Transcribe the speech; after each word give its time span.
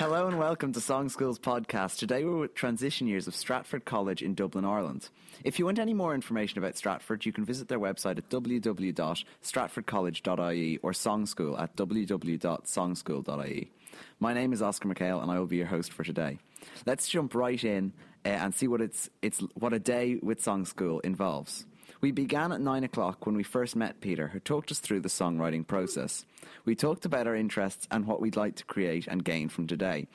and 0.00 0.38
welcome 0.38 0.72
to 0.72 0.80
Song 0.80 1.10
School's 1.10 1.38
podcast. 1.38 1.98
Today 1.98 2.24
we're 2.24 2.38
with 2.38 2.54
transition 2.54 3.06
years 3.06 3.28
of 3.28 3.34
Stratford 3.34 3.84
College 3.84 4.22
in 4.22 4.34
Dublin, 4.34 4.64
Ireland. 4.64 5.10
If 5.44 5.58
you 5.58 5.66
want 5.66 5.78
any 5.78 5.92
more 5.92 6.14
information 6.14 6.56
about 6.56 6.78
Stratford, 6.78 7.26
you 7.26 7.34
can 7.34 7.44
visit 7.44 7.68
their 7.68 7.78
website 7.78 8.16
at 8.16 8.30
www.stratfordcollege.ie 8.30 10.78
or 10.78 10.94
Song 10.94 11.26
School 11.26 11.58
at 11.58 11.76
www.songschool.ie. 11.76 13.70
My 14.18 14.32
name 14.32 14.54
is 14.54 14.62
Oscar 14.62 14.88
McHale 14.88 15.22
and 15.22 15.30
I 15.30 15.38
will 15.38 15.44
be 15.44 15.58
your 15.58 15.66
host 15.66 15.92
for 15.92 16.02
today. 16.02 16.38
Let's 16.86 17.06
jump 17.06 17.34
right 17.34 17.62
in 17.62 17.92
uh, 18.24 18.30
and 18.30 18.54
see 18.54 18.68
what 18.68 18.80
it's, 18.80 19.10
it's 19.20 19.40
what 19.52 19.74
a 19.74 19.78
day 19.78 20.18
with 20.22 20.42
Song 20.42 20.64
School 20.64 21.00
involves. 21.00 21.66
We 22.00 22.12
began 22.12 22.50
at 22.50 22.62
nine 22.62 22.82
o'clock 22.82 23.26
when 23.26 23.36
we 23.36 23.42
first 23.42 23.76
met 23.76 24.00
Peter, 24.00 24.28
who 24.28 24.40
talked 24.40 24.70
us 24.70 24.78
through 24.78 25.00
the 25.00 25.10
songwriting 25.10 25.66
process. 25.66 26.24
We 26.64 26.74
talked 26.74 27.04
about 27.04 27.26
our 27.26 27.36
interests 27.36 27.86
and 27.90 28.06
what 28.06 28.22
we'd 28.22 28.36
like 28.36 28.56
to 28.56 28.64
create 28.64 29.06
and 29.06 29.22
gain 29.22 29.50
from 29.50 29.66
today. 29.66 30.08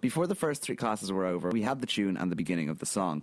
Before 0.00 0.26
the 0.26 0.34
first 0.34 0.62
three 0.62 0.74
classes 0.74 1.12
were 1.12 1.26
over, 1.26 1.50
we 1.50 1.62
had 1.62 1.80
the 1.80 1.86
tune 1.86 2.16
and 2.16 2.32
the 2.32 2.36
beginning 2.36 2.68
of 2.68 2.80
the 2.80 2.86
song. 2.86 3.22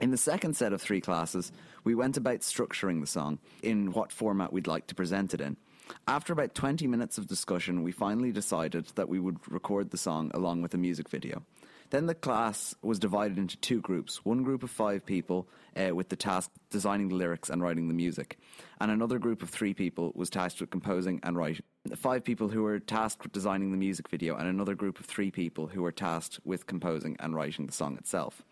In 0.00 0.10
the 0.10 0.16
second 0.16 0.56
set 0.56 0.72
of 0.72 0.82
three 0.82 1.00
classes, 1.00 1.52
we 1.84 1.94
went 1.94 2.16
about 2.16 2.40
structuring 2.40 3.00
the 3.00 3.06
song 3.06 3.38
in 3.62 3.92
what 3.92 4.10
format 4.10 4.52
we'd 4.52 4.66
like 4.66 4.88
to 4.88 4.94
present 4.96 5.34
it 5.34 5.40
in. 5.40 5.56
After 6.06 6.32
about 6.32 6.54
20 6.54 6.86
minutes 6.86 7.18
of 7.18 7.26
discussion, 7.26 7.82
we 7.82 7.92
finally 7.92 8.32
decided 8.32 8.86
that 8.94 9.08
we 9.08 9.18
would 9.18 9.38
record 9.50 9.90
the 9.90 9.98
song 9.98 10.30
along 10.34 10.62
with 10.62 10.74
a 10.74 10.78
music 10.78 11.08
video. 11.08 11.42
Then 11.90 12.06
the 12.06 12.14
class 12.14 12.74
was 12.82 12.98
divided 12.98 13.38
into 13.38 13.56
two 13.58 13.80
groups. 13.80 14.24
One 14.24 14.42
group 14.42 14.62
of 14.62 14.70
five 14.70 15.06
people 15.06 15.48
uh, 15.76 15.94
with 15.94 16.08
the 16.08 16.16
task 16.16 16.50
designing 16.70 17.08
the 17.08 17.14
lyrics 17.14 17.50
and 17.50 17.62
writing 17.62 17.88
the 17.88 17.94
music, 17.94 18.38
and 18.80 18.90
another 18.90 19.18
group 19.18 19.42
of 19.42 19.50
three 19.50 19.74
people 19.74 20.10
was 20.14 20.30
tasked 20.30 20.60
with 20.60 20.70
composing 20.70 21.20
and 21.22 21.36
writing. 21.36 21.62
Five 21.94 22.24
people 22.24 22.48
who 22.48 22.62
were 22.62 22.80
tasked 22.80 23.22
with 23.22 23.32
designing 23.32 23.70
the 23.70 23.76
music 23.76 24.08
video, 24.08 24.36
and 24.36 24.48
another 24.48 24.74
group 24.74 24.98
of 24.98 25.06
three 25.06 25.30
people 25.30 25.68
who 25.68 25.82
were 25.82 25.92
tasked 25.92 26.40
with 26.44 26.66
composing 26.66 27.16
and 27.20 27.34
writing 27.34 27.66
the 27.66 27.72
song 27.72 27.96
itself. 27.96 28.42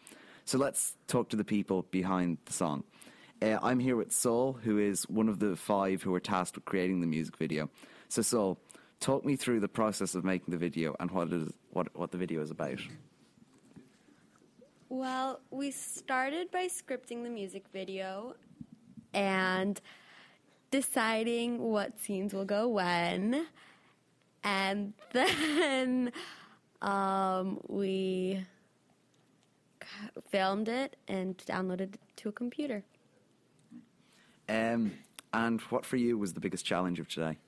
So 0.44 0.58
let's 0.58 0.94
talk 1.06 1.28
to 1.30 1.36
the 1.36 1.44
people 1.44 1.82
behind 1.90 2.38
the 2.44 2.52
song. 2.52 2.84
Uh, 3.42 3.58
I'm 3.60 3.80
here 3.80 3.96
with 3.96 4.12
Sol, 4.12 4.52
who 4.62 4.78
is 4.78 5.02
one 5.08 5.28
of 5.28 5.40
the 5.40 5.56
five 5.56 6.02
who 6.02 6.12
were 6.12 6.20
tasked 6.20 6.54
with 6.54 6.64
creating 6.64 7.00
the 7.00 7.08
music 7.08 7.36
video. 7.36 7.68
So, 8.08 8.22
Sol, 8.22 8.58
talk 9.00 9.24
me 9.24 9.34
through 9.34 9.58
the 9.58 9.68
process 9.68 10.14
of 10.14 10.24
making 10.24 10.52
the 10.52 10.58
video 10.58 10.94
and 11.00 11.10
what, 11.10 11.32
is, 11.32 11.52
what, 11.70 11.88
what 11.96 12.12
the 12.12 12.18
video 12.18 12.40
is 12.40 12.52
about. 12.52 12.78
Well, 14.88 15.40
we 15.50 15.72
started 15.72 16.52
by 16.52 16.68
scripting 16.68 17.24
the 17.24 17.30
music 17.30 17.64
video 17.72 18.36
and 19.12 19.80
deciding 20.70 21.58
what 21.58 21.98
scenes 21.98 22.32
will 22.32 22.44
go 22.44 22.68
when. 22.68 23.46
And 24.44 24.92
then 25.12 26.12
um, 26.80 27.58
we 27.66 28.44
filmed 30.30 30.68
it 30.68 30.94
and 31.08 31.36
downloaded 31.38 31.94
it 31.94 32.00
to 32.18 32.28
a 32.28 32.32
computer. 32.32 32.84
Um, 34.48 34.92
and 35.32 35.60
what 35.62 35.84
for 35.84 35.96
you 35.96 36.18
was 36.18 36.34
the 36.34 36.40
biggest 36.40 36.64
challenge 36.64 37.00
of 37.00 37.08
today? 37.08 37.38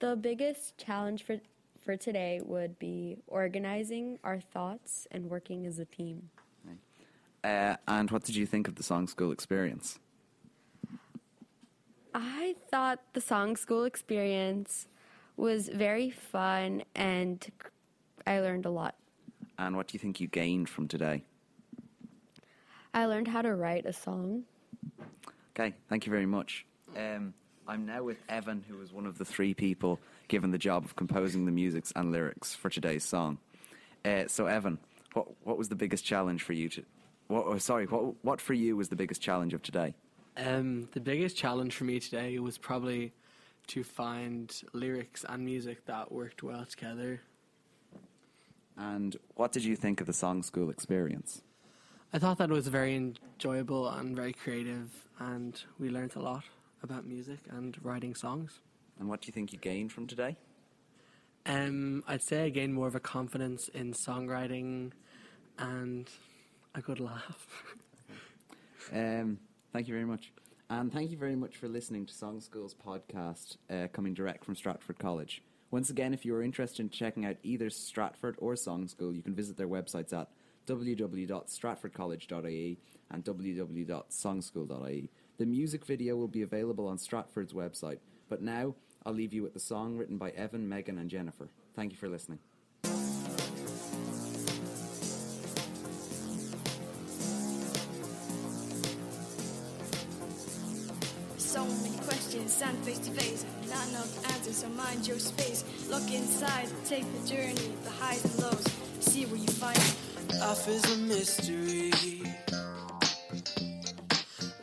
The 0.00 0.16
biggest 0.16 0.78
challenge 0.78 1.22
for 1.22 1.40
for 1.80 1.96
today 1.96 2.40
would 2.44 2.78
be 2.78 3.16
organizing 3.26 4.18
our 4.22 4.38
thoughts 4.38 5.06
and 5.10 5.30
working 5.30 5.66
as 5.66 5.78
a 5.78 5.86
team. 5.86 6.28
Uh, 7.42 7.76
and 7.88 8.10
what 8.10 8.22
did 8.22 8.36
you 8.36 8.44
think 8.44 8.68
of 8.68 8.74
the 8.74 8.82
song 8.82 9.08
school 9.08 9.32
experience? 9.32 9.98
I 12.14 12.54
thought 12.70 13.00
the 13.14 13.20
song 13.20 13.56
school 13.56 13.84
experience 13.84 14.88
was 15.36 15.68
very 15.68 16.10
fun 16.10 16.82
and 16.94 17.50
I 18.26 18.40
learned 18.40 18.66
a 18.66 18.70
lot. 18.70 18.96
And 19.58 19.74
what 19.76 19.88
do 19.88 19.94
you 19.94 19.98
think 19.98 20.20
you 20.20 20.28
gained 20.28 20.68
from 20.68 20.86
today? 20.86 21.24
I 22.92 23.06
learned 23.06 23.28
how 23.28 23.42
to 23.42 23.54
write 23.54 23.86
a 23.86 23.92
song. 23.92 24.44
Okay, 25.60 25.74
thank 25.90 26.06
you 26.06 26.10
very 26.10 26.24
much. 26.24 26.64
Um, 26.96 27.34
I'm 27.68 27.84
now 27.84 28.02
with 28.02 28.16
Evan, 28.30 28.64
who 28.66 28.78
was 28.78 28.94
one 28.94 29.04
of 29.04 29.18
the 29.18 29.26
three 29.26 29.52
people 29.52 30.00
given 30.26 30.52
the 30.52 30.58
job 30.58 30.86
of 30.86 30.96
composing 30.96 31.44
the 31.44 31.52
musics 31.52 31.92
and 31.94 32.10
lyrics 32.10 32.54
for 32.54 32.70
today's 32.70 33.04
song. 33.04 33.36
Uh, 34.02 34.24
so, 34.26 34.46
Evan, 34.46 34.78
what 35.12 35.26
what 35.44 35.58
was 35.58 35.68
the 35.68 35.74
biggest 35.74 36.02
challenge 36.02 36.42
for 36.42 36.54
you 36.54 36.70
to? 36.70 36.82
What, 37.26 37.44
oh, 37.44 37.58
sorry, 37.58 37.84
what 37.84 38.14
what 38.24 38.40
for 38.40 38.54
you 38.54 38.74
was 38.74 38.88
the 38.88 38.96
biggest 38.96 39.20
challenge 39.20 39.52
of 39.52 39.60
today? 39.60 39.92
Um, 40.38 40.88
the 40.92 41.00
biggest 41.00 41.36
challenge 41.36 41.74
for 41.74 41.84
me 41.84 42.00
today 42.00 42.38
was 42.38 42.56
probably 42.56 43.12
to 43.66 43.84
find 43.84 44.50
lyrics 44.72 45.26
and 45.28 45.44
music 45.44 45.84
that 45.84 46.10
worked 46.10 46.42
well 46.42 46.64
together. 46.64 47.20
And 48.78 49.14
what 49.34 49.52
did 49.52 49.64
you 49.64 49.76
think 49.76 50.00
of 50.00 50.06
the 50.06 50.14
song 50.14 50.42
school 50.42 50.70
experience? 50.70 51.42
I 52.12 52.18
thought 52.18 52.38
that 52.38 52.50
it 52.50 52.52
was 52.52 52.66
very 52.66 52.96
enjoyable 52.96 53.88
and 53.88 54.16
very 54.16 54.32
creative, 54.32 54.90
and 55.20 55.62
we 55.78 55.90
learned 55.90 56.16
a 56.16 56.20
lot 56.20 56.42
about 56.82 57.06
music 57.06 57.38
and 57.50 57.78
writing 57.84 58.16
songs. 58.16 58.58
And 58.98 59.08
what 59.08 59.20
do 59.20 59.28
you 59.28 59.32
think 59.32 59.52
you 59.52 59.60
gained 59.60 59.92
from 59.92 60.08
today? 60.08 60.36
Um, 61.46 62.02
I'd 62.08 62.24
say 62.24 62.42
I 62.44 62.48
gained 62.48 62.74
more 62.74 62.88
of 62.88 62.96
a 62.96 63.00
confidence 63.00 63.68
in 63.68 63.92
songwriting 63.92 64.90
and 65.56 66.08
a 66.74 66.80
good 66.80 66.98
laugh. 66.98 67.46
um, 68.92 69.38
thank 69.72 69.86
you 69.86 69.94
very 69.94 70.04
much. 70.04 70.32
And 70.68 70.92
thank 70.92 71.12
you 71.12 71.16
very 71.16 71.36
much 71.36 71.58
for 71.58 71.68
listening 71.68 72.06
to 72.06 72.12
Song 72.12 72.40
School's 72.40 72.74
podcast 72.74 73.56
uh, 73.70 73.86
coming 73.92 74.14
direct 74.14 74.44
from 74.44 74.56
Stratford 74.56 74.98
College. 74.98 75.44
Once 75.70 75.90
again, 75.90 76.12
if 76.12 76.24
you 76.24 76.34
are 76.34 76.42
interested 76.42 76.82
in 76.82 76.90
checking 76.90 77.24
out 77.24 77.36
either 77.44 77.70
Stratford 77.70 78.34
or 78.38 78.56
Song 78.56 78.88
School, 78.88 79.14
you 79.14 79.22
can 79.22 79.36
visit 79.36 79.56
their 79.56 79.68
websites 79.68 80.12
at 80.12 80.28
www.stratfordcollege.ie 80.70 82.78
and 83.10 83.24
www.songschool.ie. 83.24 85.10
The 85.38 85.46
music 85.46 85.84
video 85.84 86.14
will 86.16 86.28
be 86.28 86.42
available 86.42 86.86
on 86.86 86.98
Stratford's 86.98 87.52
website. 87.52 87.98
But 88.28 88.40
now, 88.42 88.76
I'll 89.04 89.12
leave 89.12 89.32
you 89.32 89.42
with 89.42 89.54
the 89.54 89.60
song 89.60 89.96
written 89.96 90.18
by 90.18 90.30
Evan, 90.30 90.68
Megan, 90.68 90.98
and 90.98 91.10
Jennifer. 91.10 91.48
Thank 91.74 91.90
you 91.90 91.98
for 91.98 92.08
listening. 92.08 92.38
So 101.38 101.64
many 101.64 101.96
questions 102.04 102.52
stand 102.52 102.78
face 102.84 103.00
to 103.00 103.10
face, 103.10 103.44
not 103.68 103.88
enough 103.88 104.32
answers, 104.32 104.58
so 104.58 104.68
mind 104.68 105.08
your 105.08 105.18
space. 105.18 105.64
Look 105.88 106.08
inside, 106.12 106.68
take 106.84 107.04
the 107.20 107.28
journey, 107.28 107.72
the 107.82 107.90
highs 107.90 108.24
and 108.24 108.38
lows, 108.44 108.64
see 109.00 109.26
where 109.26 109.40
you 109.40 109.48
find. 109.48 110.09
Life 110.38 110.68
is 110.68 110.84
a 110.92 110.96
mystery. 110.98 111.92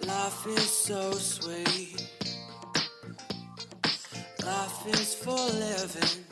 Life 0.06 0.48
is 0.48 0.70
so 0.70 1.12
sweet. 1.12 2.08
Life 4.46 4.88
is 4.88 5.16
for 5.16 5.36
living. 5.36 6.27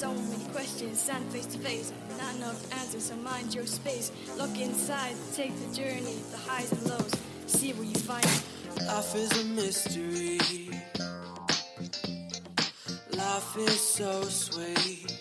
So 0.00 0.14
many 0.14 0.44
questions 0.54 0.98
stand 0.98 1.30
face 1.30 1.44
to 1.44 1.58
face, 1.58 1.92
not 2.16 2.34
enough 2.36 2.72
answers, 2.72 3.04
so 3.04 3.16
mind 3.16 3.54
your 3.54 3.66
space. 3.66 4.10
Look 4.38 4.58
inside, 4.58 5.14
take 5.34 5.52
the 5.54 5.76
journey, 5.76 6.16
the 6.30 6.38
highs 6.38 6.72
and 6.72 6.86
lows, 6.86 7.12
see 7.44 7.74
where 7.74 7.84
you 7.84 7.96
find. 7.96 8.24
Life 8.86 9.14
is 9.14 9.30
a 9.38 9.44
mystery. 9.44 10.40
Life 13.12 13.58
is 13.58 13.78
so 13.78 14.22
sweet. 14.22 15.20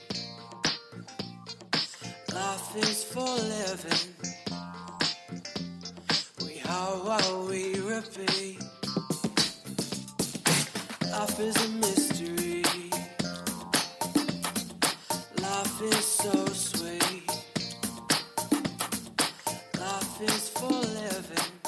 Life 2.33 2.75
is 2.77 3.03
for 3.03 3.35
living. 3.59 4.15
We 6.41 6.61
are 6.69 6.95
what 7.03 7.49
we 7.49 7.81
repeat. 7.81 8.63
Life 11.11 11.39
is 11.41 11.65
a 11.65 11.67
mystery. 11.67 11.98
Life 15.79 15.93
is 15.93 16.05
so 16.05 16.45
sweet. 16.47 17.27
Life 19.79 20.21
is 20.21 20.49
for 20.49 20.67
living. 20.67 21.58